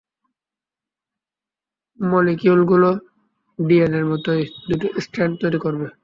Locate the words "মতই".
4.11-4.41